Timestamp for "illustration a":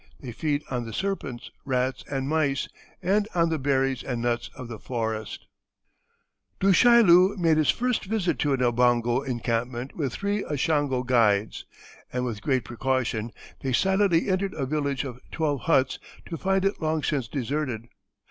6.59-7.03